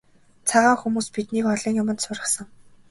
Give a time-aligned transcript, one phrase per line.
[0.49, 2.47] Цагаан хүмүүс биднийг олон юманд сургасан.